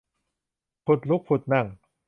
[0.85, 1.65] ผุดลุกผุดนั่ง